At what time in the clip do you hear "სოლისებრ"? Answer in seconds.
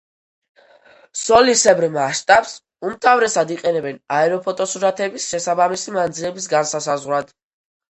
1.23-1.85